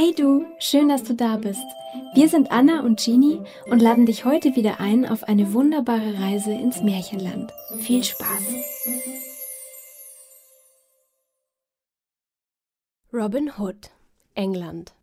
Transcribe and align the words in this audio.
Hey 0.00 0.14
du, 0.14 0.46
schön, 0.60 0.88
dass 0.88 1.02
du 1.02 1.12
da 1.12 1.38
bist. 1.38 1.66
Wir 2.14 2.28
sind 2.28 2.52
Anna 2.52 2.82
und 2.82 3.00
Jeannie 3.00 3.40
und 3.68 3.82
laden 3.82 4.06
dich 4.06 4.24
heute 4.24 4.54
wieder 4.54 4.78
ein 4.78 5.04
auf 5.04 5.24
eine 5.24 5.52
wunderbare 5.52 6.20
Reise 6.20 6.52
ins 6.52 6.82
Märchenland. 6.82 7.52
Viel 7.80 8.04
Spaß! 8.04 8.54
Robin 13.12 13.50
Hood, 13.58 13.90
England 14.34 14.94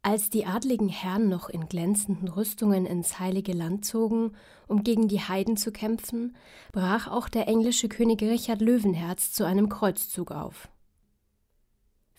Als 0.00 0.30
die 0.30 0.46
adligen 0.46 0.88
Herren 0.88 1.28
noch 1.28 1.50
in 1.50 1.68
glänzenden 1.68 2.28
Rüstungen 2.28 2.86
ins 2.86 3.18
heilige 3.18 3.52
Land 3.52 3.84
zogen, 3.84 4.34
um 4.66 4.82
gegen 4.82 5.08
die 5.08 5.20
Heiden 5.20 5.58
zu 5.58 5.72
kämpfen, 5.72 6.34
brach 6.72 7.06
auch 7.06 7.28
der 7.28 7.48
englische 7.48 7.90
König 7.90 8.22
Richard 8.22 8.62
Löwenherz 8.62 9.30
zu 9.30 9.44
einem 9.44 9.68
Kreuzzug 9.68 10.30
auf. 10.30 10.70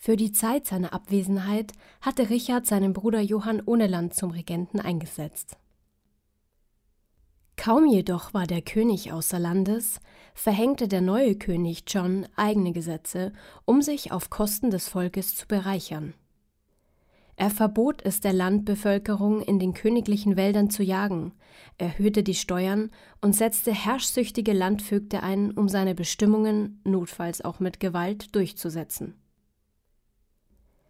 Für 0.04 0.16
die 0.16 0.32
Zeit 0.32 0.66
seiner 0.66 0.92
Abwesenheit 0.92 1.74
hatte 2.00 2.28
Richard 2.28 2.66
seinen 2.66 2.92
Bruder 2.92 3.20
Johann 3.20 3.62
Ohneland 3.64 4.14
zum 4.14 4.32
Regenten 4.32 4.80
eingesetzt. 4.80 5.56
Kaum 7.56 7.86
jedoch 7.86 8.34
war 8.34 8.48
der 8.48 8.62
König 8.62 9.12
außer 9.12 9.38
Landes, 9.38 10.00
verhängte 10.34 10.88
der 10.88 11.02
neue 11.02 11.36
König 11.36 11.84
John 11.86 12.26
eigene 12.34 12.72
Gesetze, 12.72 13.32
um 13.64 13.80
sich 13.80 14.10
auf 14.10 14.28
Kosten 14.28 14.72
des 14.72 14.88
Volkes 14.88 15.36
zu 15.36 15.46
bereichern. 15.46 16.14
Er 17.36 17.50
verbot 17.50 18.02
es 18.04 18.18
der 18.18 18.32
Landbevölkerung, 18.32 19.40
in 19.40 19.60
den 19.60 19.72
königlichen 19.72 20.36
Wäldern 20.36 20.68
zu 20.68 20.82
jagen, 20.82 21.32
erhöhte 21.78 22.24
die 22.24 22.34
Steuern 22.34 22.90
und 23.20 23.36
setzte 23.36 23.72
herrschsüchtige 23.72 24.52
Landvögte 24.52 25.22
ein, 25.22 25.52
um 25.52 25.68
seine 25.68 25.94
Bestimmungen, 25.94 26.80
notfalls 26.82 27.40
auch 27.40 27.60
mit 27.60 27.78
Gewalt, 27.78 28.34
durchzusetzen. 28.34 29.14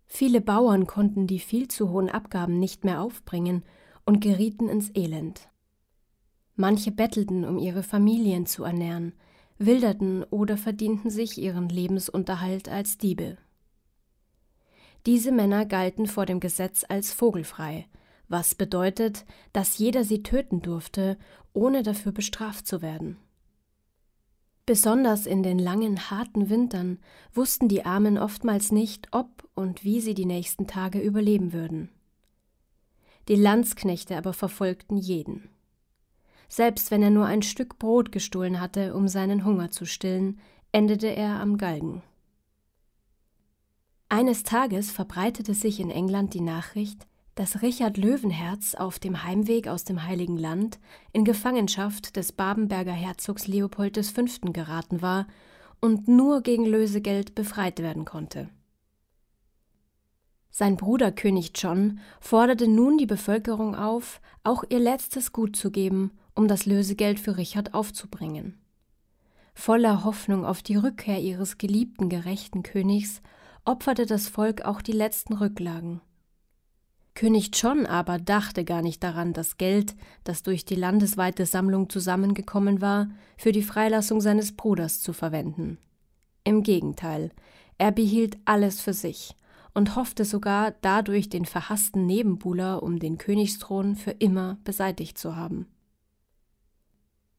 Viele 0.07 0.41
Bauern 0.41 0.87
konnten 0.87 1.27
die 1.27 1.39
viel 1.39 1.69
zu 1.69 1.91
hohen 1.91 2.09
Abgaben 2.09 2.59
nicht 2.59 2.85
mehr 2.85 3.01
aufbringen 3.01 3.65
und 4.05 4.21
gerieten 4.21 4.69
ins 4.69 4.91
Elend. 4.95 5.49
Manche 6.55 6.93
bettelten, 6.93 7.45
um 7.45 7.59
ihre 7.59 7.83
Familien 7.83 8.47
zu 8.47 8.65
ernähren, 8.65 9.15
wilderten 9.59 10.25
oder 10.25 10.57
verdienten 10.57 11.11
sich 11.11 11.39
ihren 11.39 11.69
Lebensunterhalt 11.69 12.69
als 12.69 12.99
Diebe. 12.99 13.39
Diese 15.07 15.33
Männer 15.33 15.67
galten 15.67 16.07
vor 16.07 16.27
dem 16.27 16.41
Gesetz 16.41 16.85
als 16.89 17.13
vogelfrei, 17.13 17.87
was 18.29 18.55
bedeutet, 18.55 19.25
dass 19.53 19.79
jeder 19.79 20.05
sie 20.05 20.23
töten 20.23 20.63
durfte, 20.63 21.19
ohne 21.53 21.83
dafür 21.83 22.13
bestraft 22.13 22.67
zu 22.67 22.83
werden. 22.83 23.17
Besonders 24.65 25.27
in 25.27 25.43
den 25.43 25.59
langen, 25.59 26.11
harten 26.11 26.49
Wintern 26.49 26.99
wussten 27.35 27.69
die 27.69 27.85
Armen 27.85 28.17
oftmals 28.17 28.71
nicht, 28.71 29.09
ob 29.11 29.49
und 29.55 29.83
wie 29.83 30.01
sie 30.01 30.15
die 30.15 30.27
nächsten 30.27 30.67
Tage 30.67 31.01
überleben 31.01 31.53
würden. 31.53 31.91
Die 33.29 33.37
Landsknechte 33.37 34.17
aber 34.17 34.33
verfolgten 34.33 34.97
jeden. 34.97 35.49
Selbst 36.49 36.91
wenn 36.91 37.03
er 37.03 37.11
nur 37.11 37.27
ein 37.27 37.43
Stück 37.43 37.79
Brot 37.79 38.13
gestohlen 38.13 38.61
hatte, 38.61 38.95
um 38.95 39.09
seinen 39.09 39.45
Hunger 39.45 39.71
zu 39.71 39.85
stillen, 39.85 40.39
endete 40.71 41.09
er 41.09 41.41
am 41.41 41.57
Galgen. 41.57 42.03
Eines 44.09 44.43
Tages 44.43 44.93
verbreitete 44.93 45.55
sich 45.55 45.81
in 45.81 45.91
England 45.91 46.35
die 46.35 46.41
Nachricht, 46.41 47.07
dass 47.35 47.63
Richard 47.63 47.97
Löwenherz 47.97 48.75
auf 48.75 48.99
dem 48.99 49.25
Heimweg 49.25 49.69
aus 49.69 49.85
dem 49.85 50.05
Heiligen 50.05 50.37
Land 50.37 50.79
in 51.13 51.25
Gefangenschaft 51.25 52.17
des 52.17 52.33
Babenberger 52.33 52.93
Herzogs 52.93 53.47
Leopold 53.47 53.97
V. 54.05 54.25
geraten 54.53 55.01
war 55.01 55.27
und 55.81 56.09
nur 56.09 56.43
gegen 56.43 56.67
Lösegeld 56.67 57.35
befreit 57.35 57.81
werden 57.81 58.05
konnte. 58.05 58.49
Sein 60.51 60.77
Bruder 60.77 61.11
König 61.13 61.53
John 61.55 62.01
forderte 62.21 62.69
nun 62.69 62.99
die 62.99 63.07
Bevölkerung 63.07 63.75
auf, 63.75 64.21
auch 64.45 64.65
ihr 64.69 64.81
letztes 64.81 65.33
Gut 65.33 65.57
zu 65.57 65.71
geben, 65.71 66.11
um 66.35 66.47
das 66.47 66.67
Lösegeld 66.67 67.19
für 67.19 67.39
Richard 67.39 67.73
aufzubringen. 67.73 68.59
Voller 69.55 70.05
Hoffnung 70.05 70.45
auf 70.45 70.63
die 70.63 70.77
Rückkehr 70.77 71.21
ihres 71.21 71.57
geliebten 71.57 72.11
gerechten 72.11 72.63
Königs 72.63 73.23
opferte 73.65 74.05
das 74.05 74.29
Volk 74.29 74.63
auch 74.63 74.83
die 74.83 74.93
letzten 74.93 75.35
Rücklagen. 75.35 76.03
König 77.15 77.51
John 77.55 77.85
aber 77.87 78.19
dachte 78.19 78.65
gar 78.65 78.83
nicht 78.83 79.03
daran, 79.03 79.33
das 79.33 79.59
Geld, 79.59 79.95
das 80.25 80.43
durch 80.43 80.65
die 80.65 80.75
landesweite 80.75 81.45
Sammlung 81.47 81.91
zusammengekommen 81.91 82.81
war, 82.81 83.09
für 83.37 83.53
die 83.53 83.63
Freilassung 83.63 84.21
seines 84.21 84.57
Bruders 84.57 85.01
zu 85.01 85.13
verwenden. 85.13 85.79
Im 86.45 86.63
Gegenteil, 86.63 87.31
er 87.79 87.93
behielt 87.93 88.39
alles 88.45 88.81
für 88.81 88.95
sich 88.95 89.37
und 89.75 89.97
hoffte 89.97 90.25
sogar, 90.25 90.75
dadurch 90.81 91.29
den 91.29 91.45
verhassten 91.45 92.07
Nebenbuhler 92.07 92.83
um 92.83 92.99
den 92.99 93.19
Königsthron 93.19 93.97
für 93.97 94.13
immer 94.13 94.59
beseitigt 94.65 95.19
zu 95.19 95.37
haben. 95.37 95.67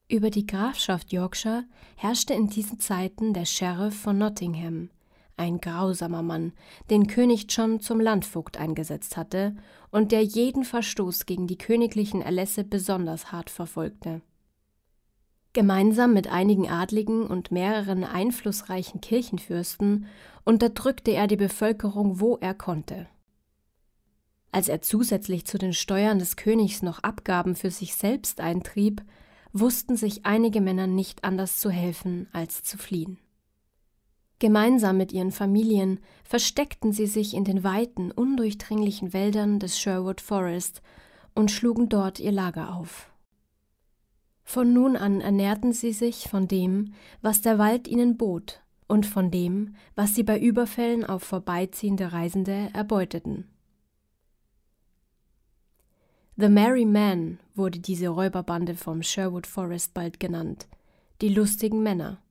Über 0.09 0.29
die 0.29 0.45
Grafschaft 0.45 1.11
Yorkshire 1.11 1.63
herrschte 1.95 2.33
in 2.33 2.47
diesen 2.47 2.79
Zeiten 2.79 3.33
der 3.33 3.45
Sheriff 3.45 3.99
von 3.99 4.17
Nottingham, 4.17 4.89
ein 5.37 5.59
grausamer 5.59 6.21
Mann, 6.21 6.53
den 6.89 7.07
König 7.07 7.45
John 7.49 7.79
zum 7.79 7.99
Landvogt 7.99 8.57
eingesetzt 8.57 9.17
hatte 9.17 9.55
und 9.91 10.11
der 10.11 10.23
jeden 10.23 10.63
Verstoß 10.63 11.25
gegen 11.25 11.47
die 11.47 11.57
königlichen 11.57 12.21
Erlässe 12.21 12.63
besonders 12.63 13.31
hart 13.31 13.49
verfolgte. 13.49 14.21
Gemeinsam 15.53 16.13
mit 16.13 16.27
einigen 16.27 16.67
Adligen 16.67 17.27
und 17.27 17.51
mehreren 17.51 18.03
einflussreichen 18.03 19.01
Kirchenfürsten 19.01 20.07
unterdrückte 20.45 21.11
er 21.11 21.27
die 21.27 21.35
Bevölkerung, 21.35 22.19
wo 22.19 22.37
er 22.37 22.55
konnte. 22.55 23.07
Als 24.51 24.67
er 24.67 24.81
zusätzlich 24.81 25.45
zu 25.45 25.57
den 25.57 25.73
Steuern 25.73 26.19
des 26.19 26.35
Königs 26.35 26.81
noch 26.81 26.99
Abgaben 26.99 27.55
für 27.55 27.71
sich 27.71 27.95
selbst 27.95 28.39
eintrieb, 28.39 29.03
wussten 29.51 29.95
sich 29.95 30.25
einige 30.25 30.61
Männer 30.61 30.87
nicht 30.87 31.23
anders 31.23 31.59
zu 31.59 31.69
helfen, 31.69 32.27
als 32.33 32.63
zu 32.63 32.77
fliehen. 32.77 33.19
Gemeinsam 34.43 34.97
mit 34.97 35.13
ihren 35.13 35.31
Familien 35.31 36.01
versteckten 36.25 36.91
sie 36.91 37.07
sich 37.07 37.33
in 37.33 37.45
den 37.45 37.63
weiten, 37.63 38.11
undurchdringlichen 38.11 39.13
Wäldern 39.13 39.57
des 39.57 39.79
Sherwood 39.79 40.19
Forest 40.19 40.81
und 41.33 41.49
schlugen 41.49 41.87
dort 41.87 42.19
ihr 42.19 42.33
Lager 42.33 42.75
auf. 42.75 43.09
Von 44.43 44.73
nun 44.73 44.97
an 44.97 45.21
ernährten 45.21 45.71
sie 45.71 45.93
sich 45.93 46.27
von 46.27 46.49
dem, 46.49 46.93
was 47.21 47.39
der 47.39 47.57
Wald 47.57 47.87
ihnen 47.87 48.17
bot, 48.17 48.61
und 48.85 49.05
von 49.05 49.31
dem, 49.31 49.77
was 49.95 50.13
sie 50.13 50.23
bei 50.23 50.37
Überfällen 50.37 51.05
auf 51.05 51.23
vorbeiziehende 51.23 52.11
Reisende 52.11 52.69
erbeuteten. 52.73 53.47
The 56.35 56.49
Merry 56.49 56.83
Men 56.83 57.39
wurde 57.55 57.79
diese 57.79 58.09
Räuberbande 58.09 58.75
vom 58.75 59.03
Sherwood 59.03 59.47
Forest 59.47 59.93
bald 59.93 60.19
genannt, 60.19 60.67
die 61.21 61.29
lustigen 61.29 61.81
Männer. 61.81 62.22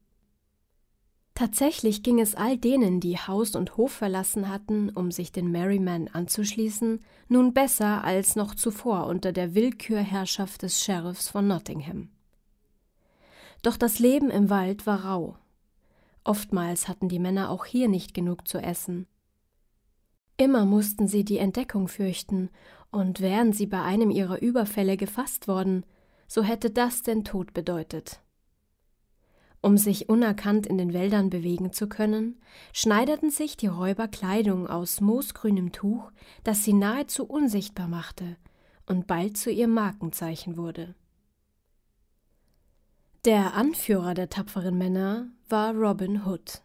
Tatsächlich 1.34 2.02
ging 2.02 2.20
es 2.20 2.34
all 2.34 2.58
denen, 2.58 3.00
die 3.00 3.16
Haus 3.16 3.56
und 3.56 3.76
Hof 3.76 3.92
verlassen 3.92 4.50
hatten, 4.50 4.90
um 4.90 5.10
sich 5.10 5.32
den 5.32 5.50
Merryman 5.50 6.08
anzuschließen, 6.08 7.02
nun 7.28 7.54
besser 7.54 8.04
als 8.04 8.36
noch 8.36 8.54
zuvor 8.54 9.06
unter 9.06 9.32
der 9.32 9.54
Willkürherrschaft 9.54 10.62
des 10.62 10.82
Sheriffs 10.82 11.30
von 11.30 11.48
Nottingham. 11.48 12.10
Doch 13.62 13.76
das 13.76 13.98
Leben 13.98 14.30
im 14.30 14.50
Wald 14.50 14.86
war 14.86 15.04
rau. 15.04 15.36
Oftmals 16.24 16.86
hatten 16.86 17.08
die 17.08 17.18
Männer 17.18 17.50
auch 17.50 17.64
hier 17.64 17.88
nicht 17.88 18.12
genug 18.12 18.46
zu 18.46 18.58
essen. 18.58 19.06
Immer 20.36 20.66
mussten 20.66 21.08
sie 21.08 21.24
die 21.24 21.38
Entdeckung 21.38 21.88
fürchten, 21.88 22.50
und 22.90 23.20
wären 23.20 23.54
sie 23.54 23.66
bei 23.66 23.82
einem 23.82 24.10
ihrer 24.10 24.42
Überfälle 24.42 24.98
gefasst 24.98 25.48
worden, 25.48 25.84
so 26.28 26.42
hätte 26.42 26.70
das 26.70 27.02
den 27.02 27.24
Tod 27.24 27.54
bedeutet. 27.54 28.20
Um 29.64 29.78
sich 29.78 30.08
unerkannt 30.08 30.66
in 30.66 30.76
den 30.76 30.92
Wäldern 30.92 31.30
bewegen 31.30 31.72
zu 31.72 31.88
können, 31.88 32.40
schneiderten 32.72 33.30
sich 33.30 33.56
die 33.56 33.68
Räuber 33.68 34.08
Kleidung 34.08 34.66
aus 34.66 35.00
moosgrünem 35.00 35.70
Tuch, 35.70 36.10
das 36.42 36.64
sie 36.64 36.72
nahezu 36.72 37.24
unsichtbar 37.24 37.86
machte 37.86 38.36
und 38.86 39.06
bald 39.06 39.36
zu 39.36 39.52
ihrem 39.52 39.72
Markenzeichen 39.72 40.56
wurde. 40.56 40.96
Der 43.24 43.54
Anführer 43.54 44.14
der 44.14 44.30
tapferen 44.30 44.76
Männer 44.76 45.28
war 45.48 45.72
Robin 45.74 46.26
Hood. 46.26 46.60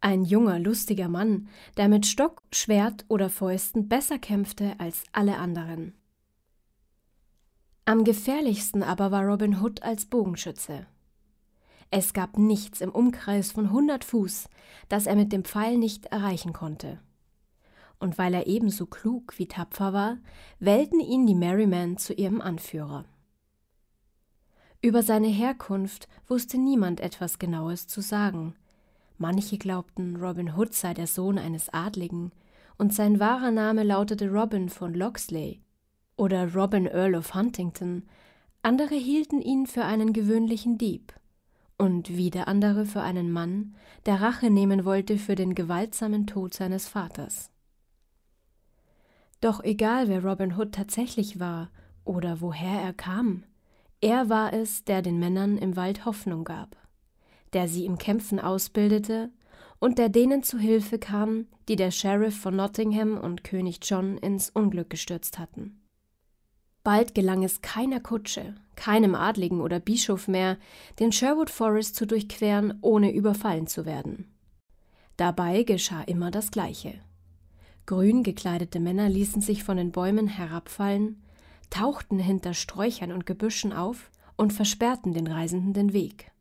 Ein 0.00 0.22
junger, 0.22 0.60
lustiger 0.60 1.08
Mann, 1.08 1.48
der 1.76 1.88
mit 1.88 2.06
Stock, 2.06 2.42
Schwert 2.52 3.04
oder 3.08 3.28
Fäusten 3.28 3.88
besser 3.88 4.20
kämpfte 4.20 4.78
als 4.78 5.02
alle 5.10 5.36
anderen. 5.36 5.94
Am 7.86 8.04
gefährlichsten 8.04 8.84
aber 8.84 9.10
war 9.10 9.24
Robin 9.24 9.60
Hood 9.60 9.82
als 9.82 10.06
Bogenschütze. 10.06 10.86
Es 11.96 12.12
gab 12.12 12.38
nichts 12.38 12.80
im 12.80 12.90
Umkreis 12.90 13.52
von 13.52 13.70
hundert 13.70 14.02
Fuß, 14.02 14.48
das 14.88 15.06
er 15.06 15.14
mit 15.14 15.32
dem 15.32 15.44
Pfeil 15.44 15.78
nicht 15.78 16.06
erreichen 16.06 16.52
konnte. 16.52 16.98
Und 18.00 18.18
weil 18.18 18.34
er 18.34 18.48
ebenso 18.48 18.86
klug 18.86 19.38
wie 19.38 19.46
tapfer 19.46 19.92
war, 19.92 20.18
wählten 20.58 20.98
ihn 20.98 21.24
die 21.24 21.36
Merrymen 21.36 21.96
zu 21.96 22.12
ihrem 22.12 22.40
Anführer. 22.40 23.04
Über 24.82 25.04
seine 25.04 25.28
Herkunft 25.28 26.08
wusste 26.26 26.58
niemand 26.58 26.98
etwas 26.98 27.38
Genaues 27.38 27.86
zu 27.86 28.00
sagen. 28.00 28.56
Manche 29.16 29.56
glaubten, 29.56 30.16
Robin 30.16 30.56
Hood 30.56 30.74
sei 30.74 30.94
der 30.94 31.06
Sohn 31.06 31.38
eines 31.38 31.68
Adligen, 31.68 32.32
und 32.76 32.92
sein 32.92 33.20
wahrer 33.20 33.52
Name 33.52 33.84
lautete 33.84 34.32
Robin 34.32 34.68
von 34.68 34.94
Locksley 34.94 35.60
oder 36.16 36.52
Robin 36.56 36.86
Earl 36.86 37.14
of 37.14 37.34
Huntington, 37.34 38.02
andere 38.62 38.96
hielten 38.96 39.40
ihn 39.40 39.68
für 39.68 39.84
einen 39.84 40.12
gewöhnlichen 40.12 40.76
Dieb 40.76 41.12
und 41.78 42.16
wieder 42.16 42.48
andere 42.48 42.86
für 42.86 43.02
einen 43.02 43.30
Mann, 43.30 43.74
der 44.06 44.20
Rache 44.20 44.50
nehmen 44.50 44.84
wollte 44.84 45.18
für 45.18 45.34
den 45.34 45.54
gewaltsamen 45.54 46.26
Tod 46.26 46.54
seines 46.54 46.88
Vaters. 46.88 47.50
Doch 49.40 49.62
egal 49.62 50.08
wer 50.08 50.24
Robin 50.24 50.56
Hood 50.56 50.72
tatsächlich 50.72 51.38
war 51.38 51.70
oder 52.04 52.40
woher 52.40 52.80
er 52.80 52.92
kam, 52.92 53.44
er 54.00 54.28
war 54.28 54.52
es, 54.52 54.84
der 54.84 55.02
den 55.02 55.18
Männern 55.18 55.58
im 55.58 55.76
Wald 55.76 56.04
Hoffnung 56.04 56.44
gab, 56.44 56.76
der 57.52 57.68
sie 57.68 57.86
im 57.86 57.98
Kämpfen 57.98 58.38
ausbildete 58.38 59.30
und 59.78 59.98
der 59.98 60.08
denen 60.08 60.42
zu 60.42 60.58
Hilfe 60.58 60.98
kam, 60.98 61.46
die 61.68 61.76
der 61.76 61.90
Sheriff 61.90 62.38
von 62.38 62.56
Nottingham 62.56 63.18
und 63.18 63.44
König 63.44 63.80
John 63.82 64.16
ins 64.18 64.50
Unglück 64.50 64.90
gestürzt 64.90 65.38
hatten. 65.38 65.83
Bald 66.84 67.14
gelang 67.14 67.42
es 67.42 67.62
keiner 67.62 67.98
Kutsche, 67.98 68.54
keinem 68.76 69.14
Adligen 69.14 69.62
oder 69.62 69.80
Bischof 69.80 70.28
mehr, 70.28 70.58
den 71.00 71.12
Sherwood 71.12 71.48
Forest 71.48 71.96
zu 71.96 72.06
durchqueren, 72.06 72.78
ohne 72.82 73.10
überfallen 73.10 73.66
zu 73.66 73.86
werden. 73.86 74.30
Dabei 75.16 75.62
geschah 75.62 76.02
immer 76.02 76.30
das 76.30 76.50
Gleiche. 76.50 77.00
Grün 77.86 78.22
gekleidete 78.22 78.80
Männer 78.80 79.08
ließen 79.08 79.40
sich 79.40 79.64
von 79.64 79.78
den 79.78 79.92
Bäumen 79.92 80.26
herabfallen, 80.26 81.22
tauchten 81.70 82.18
hinter 82.18 82.52
Sträuchern 82.52 83.12
und 83.12 83.24
Gebüschen 83.24 83.72
auf 83.72 84.10
und 84.36 84.52
versperrten 84.52 85.14
den 85.14 85.26
Reisenden 85.26 85.72
den 85.72 85.92
Weg. 85.94 86.32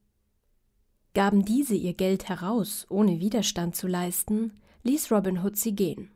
Gaben 1.13 1.45
diese 1.45 1.75
ihr 1.75 1.93
Geld 1.93 2.27
heraus, 2.27 2.85
ohne 2.89 3.21
Widerstand 3.21 3.77
zu 3.77 3.87
leisten, 3.87 4.59
ließ 4.83 5.09
Robin 5.09 5.41
Hood 5.41 5.55
sie 5.55 5.73
gehen. 5.73 6.11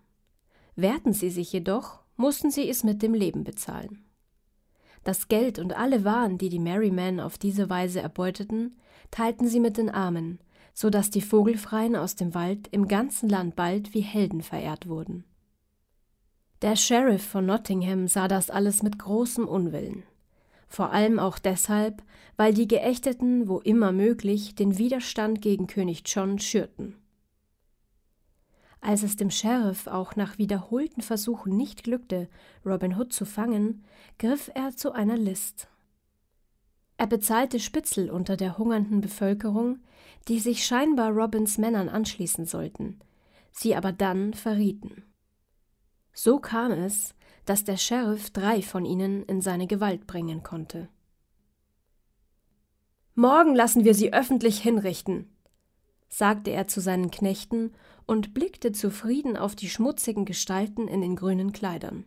Wehrten 0.76 1.14
sie 1.14 1.30
sich 1.30 1.54
jedoch, 1.54 2.00
mussten 2.18 2.52
sie 2.52 2.70
es 2.70 2.84
mit 2.84 3.02
dem 3.02 3.14
Leben 3.14 3.46
bezahlen. 3.46 4.04
Das 5.08 5.30
Geld 5.30 5.58
und 5.58 5.72
alle 5.72 6.04
Waren, 6.04 6.38
die 6.38 6.50
die 6.50 6.60
Merrymen 6.60 7.22
auf 7.22 7.38
diese 7.38 7.70
Weise 7.70 8.02
erbeuteten, 8.02 8.76
teilten 9.10 9.48
sie 9.48 9.62
mit 9.62 9.78
den 9.78 9.90
Armen, 9.90 10.38
so 10.74 10.90
dass 10.90 11.10
die 11.10 11.22
Vogelfreien 11.22 11.96
aus 11.96 12.16
dem 12.18 12.36
Wald 12.36 12.68
im 12.72 12.90
ganzen 12.90 13.30
Land 13.30 13.56
bald 13.56 13.94
wie 13.94 14.02
Helden 14.02 14.42
verehrt 14.42 14.90
wurden. 14.90 15.24
Der 16.62 16.76
Sheriff 16.76 17.24
von 17.26 17.46
Nottingham 17.46 18.10
sah 18.10 18.28
das 18.28 18.50
alles 18.50 18.84
mit 18.84 19.00
großem 19.00 19.48
Unwillen. 19.48 20.04
Vor 20.68 20.92
allem 20.92 21.20
auch 21.20 21.40
deshalb, 21.40 22.04
weil 22.36 22.54
die 22.54 22.68
Geächteten, 22.68 23.48
wo 23.48 23.60
immer 23.60 23.94
möglich, 23.94 24.56
den 24.56 24.78
Widerstand 24.78 25.42
gegen 25.42 25.68
König 25.68 26.04
John 26.06 26.38
schürten. 26.38 26.96
Als 28.80 29.04
es 29.04 29.16
dem 29.16 29.32
Sheriff 29.32 29.88
auch 29.88 30.16
nach 30.16 30.38
wiederholten 30.38 31.02
Versuchen 31.02 31.58
nicht 31.58 31.84
glückte, 31.84 32.30
Robin 32.66 32.98
Hood 32.98 33.12
zu 33.12 33.26
fangen, 33.26 33.84
griff 34.20 34.52
er 34.54 34.76
zu 34.76 34.92
einer 34.92 35.18
List. 35.18 35.68
Er 36.98 37.08
bezahlte 37.08 37.60
Spitzel 37.60 38.10
unter 38.10 38.38
der 38.38 38.58
hungernden 38.58 39.02
Bevölkerung, 39.02 39.80
die 40.28 40.40
sich 40.40 40.66
scheinbar 40.66 41.12
Robins 41.12 41.58
Männern 41.58 41.90
anschließen 41.90 42.46
sollten, 42.46 43.00
sie 43.52 43.76
aber 43.76 43.92
dann 43.92 44.34
verrieten. 44.34 45.04
So 46.14 46.40
kam 46.40 46.72
es, 46.72 47.14
dass 47.46 47.64
der 47.64 47.78
Sheriff 47.78 48.32
drei 48.32 48.62
von 48.62 48.86
ihnen 48.86 49.24
in 49.24 49.42
seine 49.42 49.68
Gewalt 49.68 50.08
bringen 50.08 50.44
konnte. 50.44 50.90
Morgen 53.14 53.56
lassen 53.56 53.84
wir 53.84 53.94
sie 53.94 54.14
öffentlich 54.14 54.60
hinrichten, 54.60 55.30
sagte 56.10 56.52
er 56.52 56.68
zu 56.68 56.82
seinen 56.82 57.12
Knechten 57.12 57.74
und 58.06 58.34
blickte 58.34 58.72
zufrieden 58.72 59.38
auf 59.38 59.56
die 59.56 59.70
schmutzigen 59.70 60.26
Gestalten 60.26 60.88
in 60.88 61.02
den 61.02 61.16
grünen 61.16 61.52
Kleidern. 61.52 62.06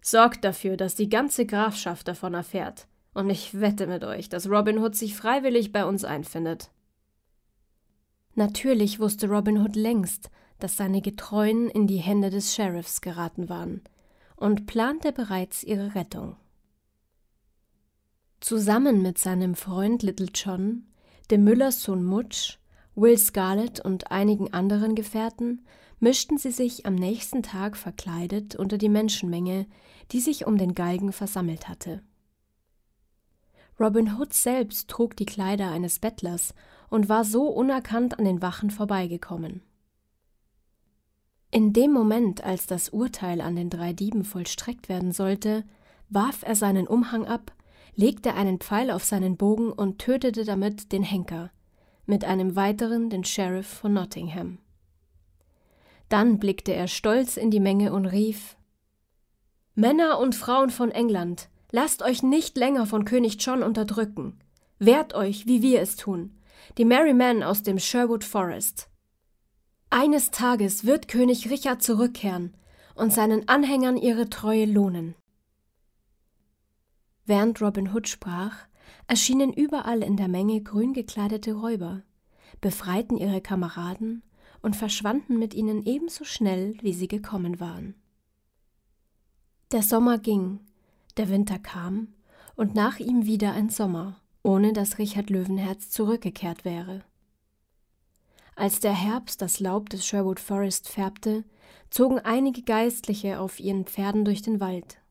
Sorgt 0.00 0.44
dafür, 0.44 0.76
dass 0.76 0.94
die 0.94 1.08
ganze 1.08 1.46
Grafschaft 1.46 2.08
davon 2.08 2.34
erfährt, 2.34 2.86
und 3.14 3.30
ich 3.30 3.60
wette 3.60 3.86
mit 3.86 4.04
euch, 4.04 4.28
dass 4.28 4.48
Robin 4.48 4.78
Hood 4.78 4.96
sich 4.96 5.14
freiwillig 5.14 5.70
bei 5.70 5.84
uns 5.84 6.04
einfindet. 6.04 6.70
Natürlich 8.34 8.98
wusste 9.00 9.28
Robin 9.28 9.58
Hood 9.58 9.76
längst, 9.76 10.30
dass 10.58 10.76
seine 10.76 11.02
Getreuen 11.02 11.68
in 11.68 11.86
die 11.86 11.98
Hände 11.98 12.30
des 12.30 12.54
Sheriffs 12.54 13.00
geraten 13.00 13.48
waren, 13.48 13.82
und 14.36 14.66
plante 14.66 15.12
bereits 15.12 15.62
ihre 15.62 15.94
Rettung. 15.94 16.36
Zusammen 18.40 19.02
mit 19.02 19.18
seinem 19.18 19.54
Freund 19.54 20.02
Little 20.02 20.30
John 20.34 20.86
dem 21.30 21.44
Müllerssohn 21.44 22.04
Mutsch, 22.04 22.58
Will 22.94 23.16
Scarlett 23.16 23.80
und 23.80 24.10
einigen 24.10 24.52
anderen 24.52 24.94
Gefährten 24.94 25.64
mischten 25.98 26.36
sie 26.36 26.50
sich 26.50 26.84
am 26.84 26.94
nächsten 26.94 27.42
Tag 27.42 27.76
verkleidet 27.76 28.56
unter 28.56 28.76
die 28.76 28.88
Menschenmenge, 28.88 29.66
die 30.10 30.20
sich 30.20 30.46
um 30.46 30.58
den 30.58 30.74
Galgen 30.74 31.12
versammelt 31.12 31.68
hatte. 31.68 32.02
Robin 33.80 34.18
Hood 34.18 34.34
selbst 34.34 34.88
trug 34.88 35.16
die 35.16 35.24
Kleider 35.24 35.70
eines 35.70 35.98
Bettlers 35.98 36.54
und 36.90 37.08
war 37.08 37.24
so 37.24 37.46
unerkannt 37.48 38.18
an 38.18 38.24
den 38.24 38.42
Wachen 38.42 38.70
vorbeigekommen. 38.70 39.62
In 41.50 41.72
dem 41.72 41.92
Moment, 41.92 42.44
als 42.44 42.66
das 42.66 42.90
Urteil 42.90 43.40
an 43.40 43.56
den 43.56 43.70
drei 43.70 43.92
Dieben 43.92 44.24
vollstreckt 44.24 44.88
werden 44.88 45.12
sollte, 45.12 45.64
warf 46.08 46.42
er 46.42 46.56
seinen 46.56 46.86
Umhang 46.86 47.26
ab, 47.26 47.52
legte 47.94 48.34
einen 48.34 48.58
Pfeil 48.58 48.90
auf 48.90 49.04
seinen 49.04 49.36
Bogen 49.36 49.72
und 49.72 49.98
tötete 49.98 50.44
damit 50.44 50.92
den 50.92 51.02
Henker, 51.02 51.50
mit 52.06 52.24
einem 52.24 52.56
weiteren 52.56 53.10
den 53.10 53.24
Sheriff 53.24 53.66
von 53.66 53.92
Nottingham. 53.92 54.58
Dann 56.08 56.38
blickte 56.38 56.74
er 56.74 56.88
stolz 56.88 57.36
in 57.36 57.50
die 57.50 57.60
Menge 57.60 57.92
und 57.92 58.06
rief 58.06 58.56
Männer 59.74 60.18
und 60.18 60.34
Frauen 60.34 60.68
von 60.70 60.90
England, 60.90 61.48
lasst 61.70 62.02
euch 62.02 62.22
nicht 62.22 62.58
länger 62.58 62.86
von 62.86 63.04
König 63.06 63.38
John 63.40 63.62
unterdrücken. 63.62 64.38
Wehrt 64.78 65.14
euch, 65.14 65.46
wie 65.46 65.62
wir 65.62 65.80
es 65.80 65.96
tun, 65.96 66.36
die 66.76 66.84
Merry 66.84 67.14
Men 67.14 67.42
aus 67.42 67.62
dem 67.62 67.78
Sherwood 67.78 68.24
Forest. 68.24 68.88
Eines 69.88 70.30
Tages 70.30 70.84
wird 70.84 71.08
König 71.08 71.48
Richard 71.48 71.82
zurückkehren 71.82 72.54
und 72.94 73.12
seinen 73.12 73.48
Anhängern 73.48 73.96
ihre 73.96 74.28
Treue 74.28 74.66
lohnen. 74.66 75.14
Während 77.32 77.62
Robin 77.62 77.94
Hood 77.94 78.08
sprach, 78.08 78.54
erschienen 79.06 79.54
überall 79.54 80.02
in 80.02 80.18
der 80.18 80.28
Menge 80.28 80.60
grün 80.60 80.92
gekleidete 80.92 81.54
Räuber, 81.54 82.02
befreiten 82.60 83.16
ihre 83.16 83.40
Kameraden 83.40 84.22
und 84.60 84.76
verschwanden 84.76 85.38
mit 85.38 85.54
ihnen 85.54 85.82
ebenso 85.86 86.24
schnell, 86.24 86.76
wie 86.82 86.92
sie 86.92 87.08
gekommen 87.08 87.58
waren. 87.58 87.94
Der 89.70 89.82
Sommer 89.82 90.18
ging, 90.18 90.60
der 91.16 91.30
Winter 91.30 91.58
kam, 91.58 92.08
und 92.54 92.74
nach 92.74 92.98
ihm 92.98 93.24
wieder 93.24 93.54
ein 93.54 93.70
Sommer, 93.70 94.20
ohne 94.42 94.74
dass 94.74 94.98
Richard 94.98 95.30
Löwenherz 95.30 95.88
zurückgekehrt 95.88 96.66
wäre. 96.66 97.02
Als 98.56 98.78
der 98.78 98.92
Herbst 98.92 99.40
das 99.40 99.58
Laub 99.58 99.88
des 99.88 100.04
Sherwood 100.04 100.38
Forest 100.38 100.86
färbte, 100.90 101.44
zogen 101.88 102.18
einige 102.18 102.60
Geistliche 102.60 103.40
auf 103.40 103.58
ihren 103.58 103.86
Pferden 103.86 104.26
durch 104.26 104.42
den 104.42 104.60
Wald. 104.60 105.01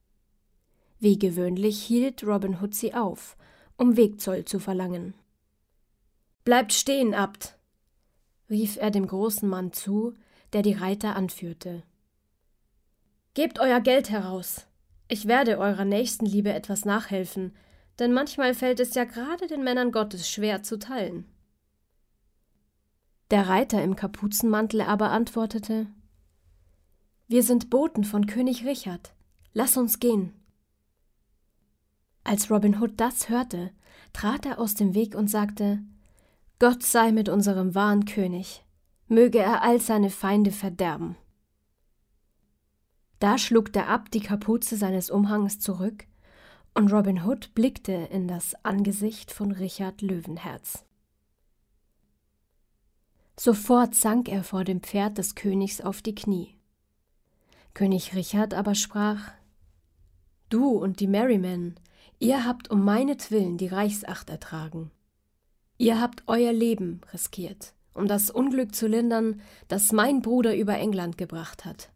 Wie 1.02 1.18
gewöhnlich 1.18 1.82
hielt 1.82 2.24
Robin 2.24 2.62
Hood 2.62 2.76
sie 2.76 2.94
auf, 2.94 3.36
um 3.76 3.98
Wegzoll 3.98 4.46
zu 4.46 4.60
verlangen. 4.60 5.16
Bleibt 6.44 6.74
stehen, 6.74 7.16
Abt, 7.16 7.58
rief 8.52 8.78
er 8.78 8.92
dem 8.92 9.08
großen 9.08 9.50
Mann 9.50 9.74
zu, 9.74 10.14
der 10.54 10.62
die 10.62 10.74
Reiter 10.74 11.16
anführte. 11.16 11.82
Gebt 13.34 13.60
euer 13.60 13.80
Geld 13.80 14.12
heraus. 14.12 14.68
Ich 15.08 15.28
werde 15.28 15.58
eurer 15.58 15.86
Nächstenliebe 15.86 16.54
etwas 16.54 16.86
nachhelfen, 16.86 17.56
denn 17.98 18.14
manchmal 18.14 18.54
fällt 18.54 18.80
es 18.80 18.94
ja 18.94 19.06
gerade 19.06 19.48
den 19.48 19.64
Männern 19.64 19.92
Gottes 19.92 20.30
schwer 20.30 20.62
zu 20.62 20.78
teilen. 20.78 21.26
Der 23.32 23.50
Reiter 23.50 23.82
im 23.82 23.96
Kapuzenmantel 23.96 24.82
aber 24.82 25.10
antwortete 25.10 25.88
Wir 27.28 27.42
sind 27.42 27.72
Boten 27.72 28.04
von 28.04 28.28
König 28.28 28.66
Richard. 28.68 29.16
Lass 29.54 29.78
uns 29.78 30.00
gehen. 30.00 30.36
Als 32.24 32.52
Robin 32.52 32.80
Hood 32.80 32.94
das 32.98 33.30
hörte, 33.30 33.72
trat 34.14 34.46
er 34.46 34.60
aus 34.60 34.76
dem 34.76 34.94
Weg 34.94 35.16
und 35.16 35.28
sagte 35.30 35.80
Gott 36.60 36.84
sei 36.84 37.12
mit 37.12 37.28
unserem 37.28 37.74
wahren 37.74 38.06
König, 38.06 38.64
möge 39.08 39.40
er 39.40 39.64
all 39.64 39.82
seine 39.82 40.10
Feinde 40.10 40.52
verderben. 40.52 41.16
Da 43.20 43.38
schlug 43.38 43.74
der 43.74 43.90
Abt 43.90 44.14
die 44.14 44.20
Kapuze 44.20 44.78
seines 44.78 45.10
Umhangs 45.10 45.60
zurück, 45.60 46.06
und 46.74 46.92
Robin 46.94 47.26
Hood 47.26 47.54
blickte 47.54 47.92
in 47.92 48.28
das 48.28 48.56
Angesicht 48.64 49.32
von 49.32 49.52
Richard 49.52 50.02
Löwenherz. 50.02 50.86
Sofort 53.38 53.96
sank 53.96 54.30
er 54.30 54.44
vor 54.44 54.64
dem 54.64 54.82
Pferd 54.82 55.18
des 55.18 55.36
Königs 55.36 55.82
auf 55.82 56.02
die 56.02 56.16
Knie. 56.16 56.56
König 57.74 58.16
Richard 58.16 58.54
aber 58.54 58.76
sprach 58.76 59.32
Du 60.50 60.70
und 60.70 61.00
die 61.00 61.08
Merrymen, 61.08 61.80
Ihr 62.22 62.46
habt 62.46 62.70
um 62.70 62.86
meinetwillen 62.86 63.58
die 63.58 63.66
Reichsacht 63.66 64.30
ertragen. 64.30 64.92
Ihr 65.80 66.00
habt 66.00 66.22
euer 66.28 66.54
Leben 66.54 67.02
riskiert, 67.12 67.74
um 67.96 68.08
das 68.08 68.30
Unglück 68.30 68.76
zu 68.76 68.86
lindern, 68.86 69.42
das 69.68 69.92
mein 69.92 70.22
Bruder 70.22 70.56
über 70.56 70.78
England 70.78 71.18
gebracht 71.18 71.66
hat. 71.66 71.92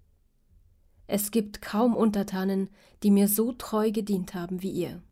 Es 1.05 1.29
gibt 1.29 1.61
kaum 1.61 1.95
Untertanen, 1.95 2.69
die 3.03 3.11
mir 3.11 3.27
so 3.27 3.51
treu 3.51 3.91
gedient 3.91 4.33
haben 4.33 4.63
wie 4.63 4.71
ihr. 4.71 5.03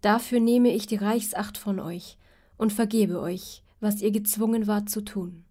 Dafür 0.00 0.40
nehme 0.40 0.70
ich 0.70 0.86
die 0.86 0.96
Reichsacht 0.96 1.58
von 1.58 1.80
euch 1.80 2.16
und 2.56 2.72
vergebe 2.72 3.20
euch, 3.20 3.62
was 3.78 4.00
ihr 4.00 4.10
gezwungen 4.10 4.68
wart 4.68 4.88
zu 4.88 5.02
tun. 5.02 5.44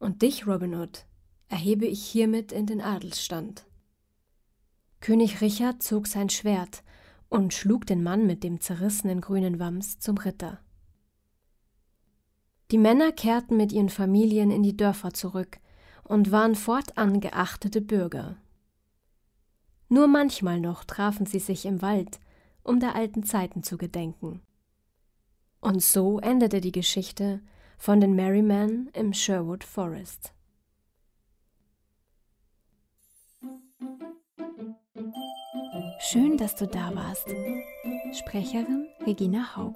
Und 0.00 0.22
dich, 0.22 0.48
Robin 0.48 0.74
Hood, 0.74 1.06
erhebe 1.46 1.86
ich 1.86 2.04
hiermit 2.04 2.50
in 2.50 2.66
den 2.66 2.80
Adelsstand. 2.80 3.64
König 4.98 5.40
Richard 5.40 5.84
zog 5.84 6.08
sein 6.08 6.30
Schwert 6.30 6.82
und 7.28 7.54
schlug 7.54 7.86
den 7.86 8.02
Mann 8.02 8.26
mit 8.26 8.44
dem 8.44 8.60
zerrissenen 8.60 9.20
grünen 9.20 9.58
Wams 9.58 9.98
zum 9.98 10.18
Ritter. 10.18 10.60
Die 12.70 12.78
Männer 12.78 13.12
kehrten 13.12 13.56
mit 13.56 13.72
ihren 13.72 13.88
Familien 13.90 14.50
in 14.50 14.62
die 14.62 14.76
Dörfer 14.76 15.12
zurück 15.12 15.58
und 16.02 16.32
waren 16.32 16.54
fortan 16.54 17.20
geachtete 17.20 17.80
Bürger. 17.80 18.36
Nur 19.88 20.08
manchmal 20.08 20.60
noch 20.60 20.84
trafen 20.84 21.26
sie 21.26 21.38
sich 21.38 21.64
im 21.64 21.80
Wald, 21.80 22.18
um 22.62 22.80
der 22.80 22.96
alten 22.96 23.22
Zeiten 23.22 23.62
zu 23.62 23.76
gedenken. 23.76 24.42
Und 25.60 25.82
so 25.82 26.18
endete 26.18 26.60
die 26.60 26.72
Geschichte 26.72 27.40
von 27.78 28.00
den 28.00 28.14
Merrymen 28.14 28.88
im 28.94 29.12
Sherwood 29.12 29.62
Forest. 29.62 30.32
Schön, 35.98 36.36
dass 36.36 36.54
du 36.54 36.66
da 36.66 36.94
warst. 36.94 37.26
Sprecherin 38.12 38.88
Regina 39.06 39.56
Haug. 39.56 39.74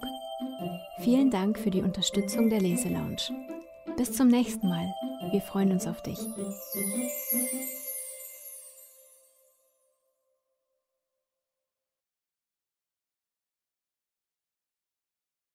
Vielen 0.99 1.31
Dank 1.31 1.57
für 1.57 1.71
die 1.71 1.81
Unterstützung 1.81 2.49
der 2.49 2.61
Leselounge. 2.61 3.17
Bis 3.97 4.13
zum 4.13 4.27
nächsten 4.27 4.67
Mal. 4.67 4.93
Wir 5.31 5.41
freuen 5.41 5.71
uns 5.71 5.87
auf 5.87 6.01
dich. 6.01 6.19